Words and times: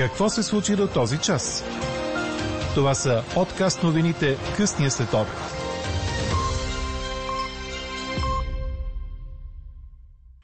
Какво 0.00 0.28
се 0.28 0.42
случи 0.42 0.76
до 0.76 0.88
този 0.88 1.18
час? 1.18 1.64
Това 2.74 2.94
са 2.94 3.22
откаст 3.36 3.82
новините 3.82 4.36
късния 4.56 4.90
след. 4.90 5.08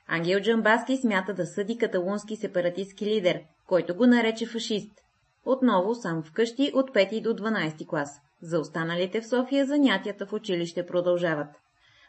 Ангел 0.08 0.40
Джамбаски 0.40 0.96
смята 0.96 1.34
да 1.34 1.46
съди 1.46 1.78
каталунски 1.78 2.36
сепаратистски 2.36 3.06
лидер, 3.06 3.40
който 3.66 3.94
го 3.94 4.06
нарече 4.06 4.46
фашист. 4.46 4.90
Отново 5.46 5.94
сам 5.94 6.22
вкъщи 6.22 6.72
от 6.74 6.90
5 6.90 7.22
до 7.22 7.30
12 7.44 7.86
клас. 7.86 8.10
За 8.42 8.60
останалите 8.60 9.20
в 9.20 9.28
София 9.28 9.66
занятията 9.66 10.26
в 10.26 10.32
училище 10.32 10.86
продължават. 10.86 11.48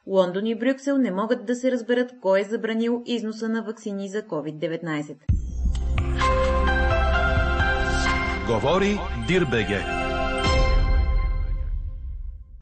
Лондон 0.07 0.45
и 0.45 0.55
Брюксел 0.55 0.97
не 0.97 1.11
могат 1.11 1.45
да 1.45 1.55
се 1.55 1.71
разберат 1.71 2.11
кой 2.21 2.39
е 2.39 2.43
забранил 2.43 3.03
износа 3.05 3.49
на 3.49 3.63
вакцини 3.63 4.09
за 4.09 4.21
COVID-19. 4.21 5.15
Говори 8.47 8.99
Дирбеге. 9.27 9.79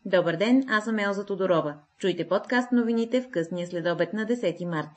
Добър 0.06 0.36
ден, 0.36 0.64
аз 0.70 0.86
съм 0.86 1.00
Елза 1.00 1.26
Тодорова. 1.26 1.76
Чуйте 2.00 2.28
подкаст 2.28 2.72
новините 2.72 3.22
в 3.22 3.30
късния 3.30 3.68
следобед 3.68 4.14
на 4.14 4.26
10 4.26 4.66
март. 4.66 4.90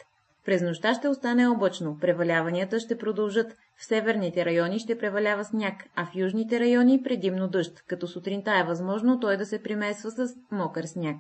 През 0.45 0.63
нощта 0.63 0.95
ще 0.95 1.09
остане 1.09 1.49
облачно, 1.49 1.99
преваляванията 2.01 2.81
ще 2.81 2.99
продължат, 2.99 3.57
в 3.77 3.85
северните 3.85 4.45
райони 4.45 4.79
ще 4.79 4.99
превалява 4.99 5.45
сняг, 5.45 5.75
а 5.97 6.07
в 6.07 6.15
южните 6.15 6.61
райони 6.61 7.03
предимно 7.03 7.49
дъжд, 7.49 7.83
като 7.87 8.07
сутринта 8.07 8.59
е 8.59 8.65
възможно 8.65 9.21
той 9.21 9.37
да 9.37 9.47
се 9.47 9.63
примесва 9.63 10.11
с 10.11 10.35
мокър 10.51 10.85
сняг. 10.85 11.17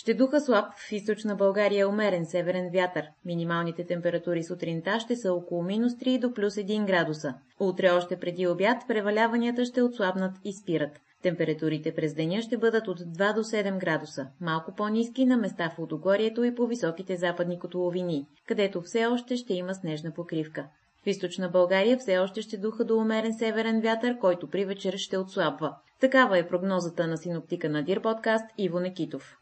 Ще 0.00 0.14
духа 0.14 0.40
слаб 0.40 0.64
в 0.76 0.92
източна 0.92 1.36
България 1.36 1.88
умерен 1.88 2.26
северен 2.26 2.70
вятър. 2.72 3.04
Минималните 3.24 3.86
температури 3.86 4.42
сутринта 4.42 5.00
ще 5.00 5.16
са 5.16 5.32
около 5.32 5.62
минус 5.62 5.92
3 5.92 6.18
до 6.18 6.34
плюс 6.34 6.54
1 6.54 6.86
градуса. 6.86 7.34
Утре 7.60 7.90
още 7.90 8.16
преди 8.16 8.46
обяд 8.46 8.88
преваляванията 8.88 9.64
ще 9.64 9.82
отслабнат 9.82 10.32
и 10.44 10.52
спират. 10.52 11.00
Температурите 11.22 11.94
през 11.94 12.14
деня 12.14 12.42
ще 12.42 12.58
бъдат 12.58 12.88
от 12.88 13.00
2 13.00 13.34
до 13.34 13.40
7 13.40 13.78
градуса, 13.78 14.26
малко 14.40 14.74
по-низки 14.74 15.26
на 15.26 15.36
места 15.36 15.70
в 15.74 15.78
Лудогорието 15.78 16.44
и 16.44 16.54
по 16.54 16.66
високите 16.66 17.16
западни 17.16 17.58
котловини, 17.58 18.26
където 18.46 18.80
все 18.80 19.06
още 19.06 19.36
ще 19.36 19.54
има 19.54 19.74
снежна 19.74 20.12
покривка. 20.14 20.66
В 21.04 21.06
източна 21.06 21.48
България 21.48 21.98
все 21.98 22.18
още 22.18 22.42
ще 22.42 22.56
духа 22.56 22.84
до 22.84 22.96
умерен 22.96 23.34
северен 23.34 23.80
вятър, 23.80 24.18
който 24.18 24.50
при 24.50 24.64
вечер 24.64 24.94
ще 24.96 25.18
отслабва. 25.18 25.76
Такава 26.00 26.38
е 26.38 26.48
прогнозата 26.48 27.06
на 27.06 27.16
синоптика 27.16 27.68
на 27.68 27.82
Дир 27.82 28.02
подкаст 28.02 28.44
Иво 28.58 28.80
Некитов. 28.80 29.36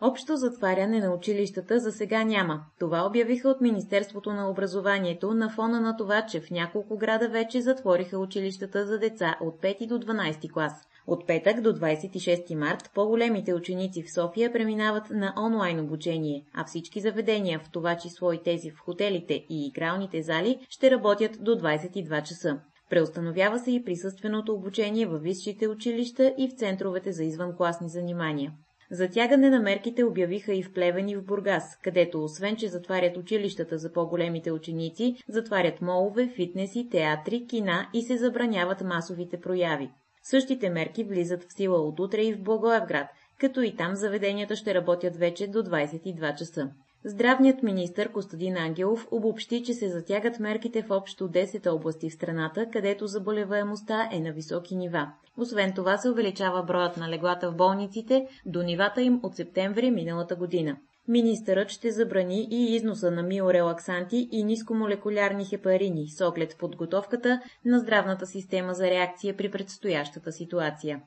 Общо 0.00 0.36
затваряне 0.36 1.00
на 1.00 1.14
училищата 1.14 1.78
за 1.78 1.92
сега 1.92 2.24
няма. 2.24 2.64
Това 2.78 3.06
обявиха 3.06 3.48
от 3.48 3.60
Министерството 3.60 4.32
на 4.32 4.50
образованието 4.50 5.34
на 5.34 5.50
фона 5.50 5.80
на 5.80 5.96
това, 5.96 6.26
че 6.26 6.40
в 6.40 6.50
няколко 6.50 6.96
града 6.96 7.28
вече 7.28 7.60
затвориха 7.60 8.18
училищата 8.18 8.86
за 8.86 8.98
деца 8.98 9.38
от 9.40 9.62
5 9.62 9.86
до 9.86 9.98
12 9.98 10.52
клас. 10.52 10.72
От 11.06 11.26
петък 11.26 11.60
до 11.60 11.72
26 11.72 12.54
март 12.54 12.90
по-големите 12.94 13.54
ученици 13.54 14.02
в 14.02 14.12
София 14.12 14.52
преминават 14.52 15.10
на 15.10 15.34
онлайн 15.46 15.80
обучение, 15.80 16.44
а 16.54 16.64
всички 16.64 17.00
заведения, 17.00 17.58
в 17.58 17.70
това 17.70 17.96
число 17.96 18.32
и 18.32 18.42
тези 18.42 18.70
в 18.70 18.78
хотелите 18.78 19.34
и 19.34 19.66
игралните 19.66 20.22
зали, 20.22 20.66
ще 20.68 20.90
работят 20.90 21.44
до 21.44 21.50
22 21.50 22.22
часа. 22.22 22.58
Преустановява 22.90 23.58
се 23.58 23.70
и 23.70 23.84
присъственото 23.84 24.54
обучение 24.54 25.06
във 25.06 25.22
висшите 25.22 25.68
училища 25.68 26.34
и 26.38 26.48
в 26.48 26.58
центровете 26.58 27.12
за 27.12 27.24
извънкласни 27.24 27.88
занимания. 27.88 28.52
Затягане 28.90 29.50
на 29.50 29.60
мерките 29.60 30.04
обявиха 30.04 30.54
и 30.54 30.62
в 30.62 30.72
Плевен 30.72 31.08
и 31.08 31.16
в 31.16 31.24
Бургас, 31.24 31.78
където 31.82 32.24
освен, 32.24 32.56
че 32.56 32.68
затварят 32.68 33.16
училищата 33.16 33.78
за 33.78 33.92
по-големите 33.92 34.52
ученици, 34.52 35.16
затварят 35.28 35.82
молове, 35.82 36.28
фитнеси, 36.36 36.88
театри, 36.90 37.46
кина 37.46 37.88
и 37.94 38.02
се 38.02 38.16
забраняват 38.16 38.80
масовите 38.80 39.40
прояви. 39.40 39.90
Същите 40.22 40.70
мерки 40.70 41.04
влизат 41.04 41.44
в 41.44 41.52
сила 41.52 41.78
от 41.78 42.00
утре 42.00 42.22
и 42.22 42.34
в 42.34 42.42
Благоевград, 42.42 43.06
като 43.40 43.60
и 43.60 43.76
там 43.76 43.96
заведенията 43.96 44.56
ще 44.56 44.74
работят 44.74 45.16
вече 45.16 45.46
до 45.46 45.58
22 45.58 46.38
часа. 46.38 46.70
Здравният 47.08 47.62
министр 47.62 48.08
Костадин 48.08 48.56
Ангелов 48.56 49.08
обобщи, 49.10 49.62
че 49.62 49.74
се 49.74 49.88
затягат 49.88 50.40
мерките 50.40 50.82
в 50.82 50.90
общо 50.90 51.28
10 51.28 51.72
области 51.72 52.10
в 52.10 52.12
страната, 52.12 52.66
където 52.72 53.06
заболеваемостта 53.06 54.08
е 54.12 54.20
на 54.20 54.32
високи 54.32 54.76
нива. 54.76 55.12
Освен 55.36 55.72
това 55.74 55.96
се 55.96 56.10
увеличава 56.10 56.62
броят 56.62 56.96
на 56.96 57.08
леглата 57.08 57.50
в 57.50 57.56
болниците 57.56 58.26
до 58.46 58.62
нивата 58.62 59.02
им 59.02 59.20
от 59.22 59.36
септември 59.36 59.90
миналата 59.90 60.36
година. 60.36 60.76
Министърът 61.08 61.68
ще 61.68 61.90
забрани 61.90 62.48
и 62.50 62.74
износа 62.74 63.10
на 63.10 63.22
миорелаксанти 63.22 64.28
и 64.32 64.44
нискомолекулярни 64.44 65.44
хепарини 65.44 66.08
с 66.08 66.26
оглед 66.26 66.56
подготовката 66.58 67.40
на 67.64 67.78
здравната 67.78 68.26
система 68.26 68.74
за 68.74 68.90
реакция 68.90 69.36
при 69.36 69.50
предстоящата 69.50 70.32
ситуация. 70.32 71.00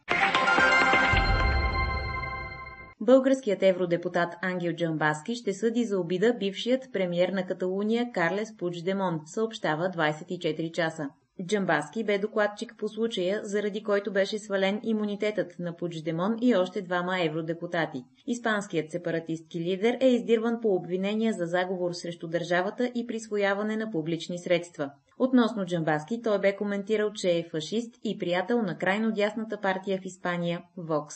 Българският 3.02 3.64
евродепутат 3.64 4.30
Ангел 4.42 4.74
Джамбаски 4.74 5.36
ще 5.36 5.54
съди 5.54 5.86
за 5.86 6.00
обида 6.00 6.34
бившият 6.40 6.82
премьер 6.94 7.30
на 7.30 7.46
Каталуния 7.46 8.12
Карлес 8.14 8.58
Пучдемон, 8.58 9.22
съобщава 9.26 9.84
24 9.84 10.72
часа. 10.72 11.10
Джамбаски 11.46 12.04
бе 12.04 12.18
докладчик 12.18 12.76
по 12.78 12.88
случая, 12.88 13.40
заради 13.44 13.84
който 13.84 14.14
беше 14.14 14.40
свален 14.40 14.80
имунитетът 14.84 15.60
на 15.60 15.76
Пучдемон 15.76 16.36
и 16.42 16.56
още 16.56 16.82
двама 16.82 17.24
евродепутати. 17.24 18.04
Испанският 18.28 18.92
сепаратистки 18.92 19.60
лидер 19.60 19.98
е 20.02 20.08
издирван 20.08 20.62
по 20.62 20.76
обвинения 20.76 21.34
за 21.34 21.46
заговор 21.46 21.94
срещу 21.94 22.28
държавата 22.28 22.92
и 22.96 23.08
присвояване 23.08 23.78
на 23.78 23.92
публични 23.92 24.40
средства. 24.40 24.92
Относно 25.20 25.66
Джамбаски 25.66 26.22
той 26.22 26.40
бе 26.40 26.56
коментирал, 26.56 27.12
че 27.14 27.38
е 27.38 27.48
фашист 27.52 27.96
и 28.04 28.18
приятел 28.18 28.62
на 28.62 28.78
крайно 28.78 29.12
дясната 29.12 29.58
партия 29.62 30.00
в 30.02 30.06
Испания– 30.06 30.62
Вокс. 30.78 31.16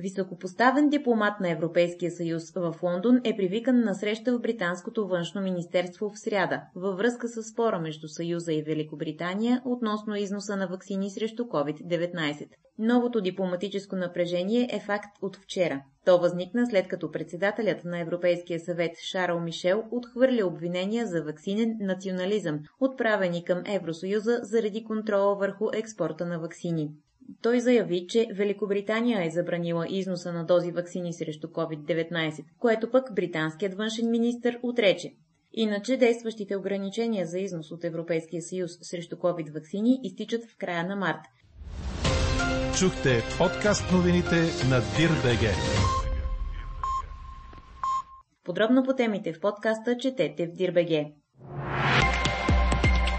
Високопоставен 0.00 0.88
дипломат 0.88 1.40
на 1.40 1.50
Европейския 1.50 2.10
съюз 2.10 2.52
в 2.56 2.74
Лондон 2.82 3.20
е 3.24 3.36
привикан 3.36 3.80
на 3.80 3.94
среща 3.94 4.36
в 4.36 4.40
Британското 4.40 5.08
външно 5.08 5.40
министерство 5.40 6.10
в 6.10 6.18
сряда, 6.18 6.62
във 6.74 6.96
връзка 6.96 7.28
с 7.28 7.42
спора 7.42 7.78
между 7.78 8.08
Съюза 8.08 8.52
и 8.52 8.62
Великобритания 8.62 9.62
относно 9.64 10.16
износа 10.16 10.56
на 10.56 10.66
вакцини 10.66 11.10
срещу 11.10 11.42
COVID-19. 11.42 12.46
Новото 12.78 13.20
дипломатическо 13.20 13.96
напрежение 13.96 14.68
е 14.72 14.80
факт 14.80 15.18
от 15.22 15.36
вчера. 15.36 15.82
То 16.04 16.18
възникна 16.18 16.66
след 16.66 16.88
като 16.88 17.10
председателят 17.10 17.84
на 17.84 18.00
Европейския 18.00 18.60
съвет 18.60 18.92
Шарл 18.98 19.40
Мишел 19.40 19.84
отхвърля 19.90 20.46
обвинения 20.46 21.06
за 21.06 21.22
вакцинен 21.22 21.76
национализъм, 21.80 22.60
отправени 22.80 23.44
към 23.44 23.62
Евросъюза 23.66 24.38
заради 24.42 24.84
контрола 24.84 25.36
върху 25.36 25.68
експорта 25.74 26.26
на 26.26 26.38
вакцини. 26.38 26.90
Той 27.42 27.60
заяви, 27.60 28.06
че 28.08 28.26
Великобритания 28.34 29.26
е 29.26 29.30
забранила 29.30 29.86
износа 29.88 30.32
на 30.32 30.46
дози 30.46 30.70
вакцини 30.70 31.12
срещу 31.12 31.46
COVID-19, 31.46 32.44
което 32.58 32.90
пък 32.90 33.14
британският 33.14 33.74
външен 33.74 34.10
министр 34.10 34.58
отрече. 34.62 35.12
Иначе 35.52 35.96
действащите 35.96 36.56
ограничения 36.56 37.26
за 37.26 37.38
износ 37.38 37.70
от 37.70 37.84
Европейския 37.84 38.42
съюз 38.42 38.70
срещу 38.82 39.16
COVID 39.16 39.54
вакцини 39.54 40.00
изтичат 40.02 40.44
в 40.44 40.56
края 40.56 40.84
на 40.84 40.96
март. 40.96 41.20
Чухте 42.78 43.22
подкаст 43.38 43.92
новините 43.92 44.36
на 44.70 44.80
Дирбеге. 44.96 45.52
Подробно 48.44 48.84
по 48.84 48.94
темите 48.94 49.32
в 49.32 49.40
подкаста 49.40 49.96
четете 49.96 50.46
в 50.46 50.52
Дирбеге. 50.52 51.12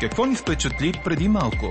Какво 0.02 0.26
ни 0.26 0.36
впечатли 0.36 1.02
преди 1.06 1.28
малко? 1.28 1.66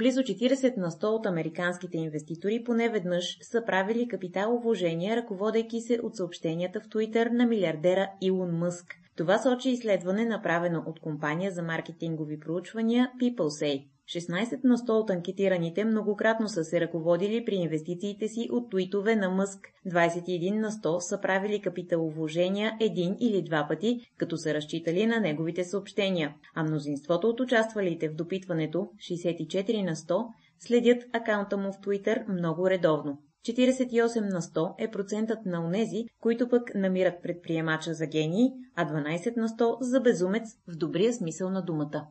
Близо 0.00 0.20
40 0.20 0.76
на 0.76 0.90
100 0.90 1.04
от 1.04 1.26
американските 1.26 1.98
инвеститори 1.98 2.64
поне 2.64 2.88
веднъж 2.88 3.38
са 3.42 3.64
правили 3.64 4.08
капиталовложения, 4.08 5.16
ръководейки 5.16 5.80
се 5.80 6.00
от 6.02 6.16
съобщенията 6.16 6.80
в 6.80 6.88
Туитър 6.88 7.26
на 7.26 7.46
милиардера 7.46 8.10
Илон 8.20 8.58
Мъск. 8.58 8.94
Това 9.20 9.38
сочи 9.38 9.70
изследване, 9.70 10.24
направено 10.24 10.82
от 10.86 11.00
компания 11.00 11.50
за 11.50 11.62
маркетингови 11.62 12.40
проучвания 12.40 13.10
PeopleSay. 13.22 13.84
16 14.08 14.64
на 14.64 14.78
100 14.78 14.90
от 14.90 15.10
анкетираните 15.10 15.84
многократно 15.84 16.48
са 16.48 16.64
се 16.64 16.80
ръководили 16.80 17.44
при 17.44 17.54
инвестициите 17.54 18.28
си 18.28 18.48
от 18.52 18.70
туитове 18.70 19.16
на 19.16 19.30
Мъск, 19.30 19.60
21 19.86 20.60
на 20.60 20.70
100 20.70 20.98
са 20.98 21.20
правили 21.20 21.60
капиталовложения 21.60 22.76
един 22.80 23.16
или 23.20 23.42
два 23.42 23.66
пъти, 23.68 24.00
като 24.16 24.36
са 24.36 24.54
разчитали 24.54 25.06
на 25.06 25.20
неговите 25.20 25.64
съобщения, 25.64 26.34
а 26.54 26.62
мнозинството 26.62 27.28
от 27.28 27.40
участвалите 27.40 28.08
в 28.08 28.14
допитването, 28.14 28.88
64 29.10 29.82
на 29.82 29.96
100, 29.96 30.26
следят 30.58 31.02
акаунта 31.12 31.56
му 31.56 31.72
в 31.72 31.80
Twitter 31.80 32.32
много 32.38 32.70
редовно. 32.70 33.18
48 33.46 34.20
на 34.20 34.42
100 34.42 34.74
е 34.78 34.90
процентът 34.90 35.46
на 35.46 35.64
онези, 35.64 36.04
които 36.20 36.48
пък 36.48 36.74
намират 36.74 37.22
предприемача 37.22 37.94
за 37.94 38.06
гений, 38.06 38.48
а 38.76 38.86
12 38.86 39.36
на 39.36 39.48
100 39.48 39.76
за 39.80 40.00
безумец 40.00 40.42
в 40.68 40.76
добрия 40.76 41.12
смисъл 41.12 41.50
на 41.50 41.62
думата. 41.62 42.06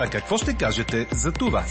А 0.00 0.10
какво 0.10 0.38
ще 0.38 0.56
кажете 0.56 1.08
за 1.12 1.32
това? 1.32 1.64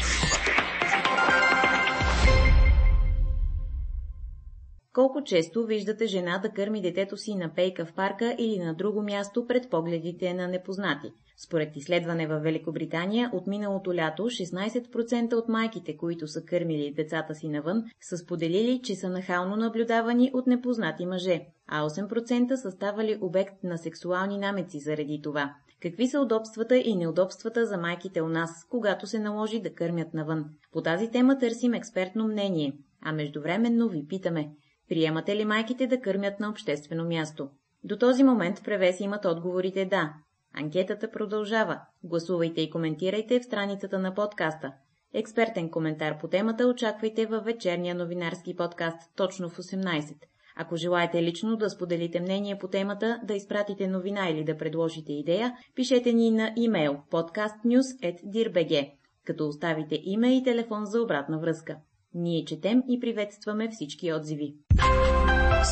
Колко 4.94 5.23
често 5.23 5.65
виждате 5.65 6.07
жена 6.07 6.38
да 6.38 6.49
кърми 6.49 6.81
детето 6.81 7.17
си 7.17 7.35
на 7.35 7.53
пейка 7.53 7.85
в 7.85 7.94
парка 7.94 8.35
или 8.38 8.59
на 8.59 8.73
друго 8.73 9.01
място 9.01 9.47
пред 9.47 9.69
погледите 9.69 10.33
на 10.33 10.47
непознати? 10.47 11.11
Според 11.37 11.75
изследване 11.75 12.27
в 12.27 12.39
Великобритания 12.39 13.29
от 13.33 13.47
миналото 13.47 13.95
лято 13.95 14.23
16% 14.23 15.33
от 15.33 15.47
майките, 15.49 15.97
които 15.97 16.27
са 16.27 16.43
кърмили 16.45 16.93
децата 16.93 17.35
си 17.35 17.49
навън, 17.49 17.83
са 18.01 18.17
споделили, 18.17 18.81
че 18.83 18.95
са 18.95 19.09
нахално 19.09 19.55
наблюдавани 19.55 20.31
от 20.33 20.47
непознати 20.47 21.05
мъже, 21.05 21.45
а 21.67 21.89
8% 21.89 22.55
са 22.55 22.71
ставали 22.71 23.17
обект 23.21 23.63
на 23.63 23.77
сексуални 23.77 24.37
намеци 24.37 24.79
заради 24.79 25.21
това. 25.23 25.55
Какви 25.81 26.07
са 26.07 26.19
удобствата 26.19 26.77
и 26.77 26.95
неудобствата 26.95 27.65
за 27.65 27.77
майките 27.77 28.21
у 28.21 28.27
нас, 28.27 28.65
когато 28.69 29.07
се 29.07 29.19
наложи 29.19 29.59
да 29.59 29.73
кърмят 29.73 30.13
навън? 30.13 30.45
По 30.71 30.81
тази 30.81 31.11
тема 31.11 31.37
търсим 31.37 31.73
експертно 31.73 32.27
мнение, 32.27 32.77
а 33.01 33.11
междувременно 33.11 33.89
ви 33.89 34.07
питаме– 34.07 34.49
Приемате 34.89 35.35
ли 35.35 35.45
майките 35.45 35.87
да 35.87 36.01
кърмят 36.01 36.39
на 36.39 36.49
обществено 36.49 37.05
място? 37.05 37.49
До 37.83 37.97
този 37.97 38.23
момент 38.23 38.61
превес 38.63 38.99
имат 38.99 39.25
отговорите 39.25 39.85
да. 39.85 40.13
Анкетата 40.59 41.12
продължава. 41.12 41.80
Гласувайте 42.04 42.62
и 42.62 42.69
коментирайте 42.69 43.39
в 43.39 43.44
страницата 43.44 44.00
на 44.00 44.13
подкаста. 44.13 44.71
Експертен 45.13 45.69
коментар 45.69 46.19
по 46.19 46.27
темата 46.27 46.68
очаквайте 46.68 47.25
във 47.25 47.45
вечерния 47.45 47.95
новинарски 47.95 48.56
подкаст 48.56 48.98
точно 49.15 49.50
в 49.50 49.57
18. 49.57 50.13
Ако 50.56 50.75
желаете 50.75 51.24
лично 51.24 51.57
да 51.57 51.69
споделите 51.69 52.19
мнение 52.19 52.57
по 52.59 52.68
темата, 52.68 53.19
да 53.24 53.33
изпратите 53.33 53.88
новина 53.88 54.30
или 54.30 54.44
да 54.44 54.57
предложите 54.57 55.13
идея, 55.13 55.54
пишете 55.75 56.13
ни 56.13 56.31
на 56.31 56.54
имейл 56.56 56.98
podcastnews.dirbg, 57.12 58.92
като 59.25 59.48
оставите 59.48 60.00
име 60.04 60.38
и 60.38 60.44
телефон 60.44 60.86
за 60.86 61.01
обратна 61.01 61.39
връзка. 61.39 61.77
Ние 62.13 62.45
четем 62.45 62.83
и 62.89 63.00
приветстваме 63.00 63.69
всички 63.71 64.13
отзиви. 64.13 64.56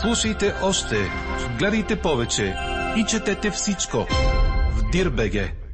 Слушайте 0.02 0.54
още, 0.64 0.96
гледайте 1.60 2.02
повече 2.02 2.56
и 2.98 3.06
четете 3.06 3.50
всичко 3.52 3.98
в 4.88 4.92
Дирбеге. 4.92 5.65